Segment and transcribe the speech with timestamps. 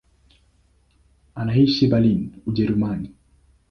[1.35, 3.13] Anaishi Berlin, Ujerumani.